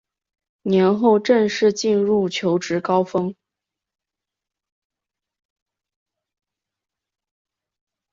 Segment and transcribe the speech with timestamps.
[0.63, 3.35] 年后正式进入求职高峰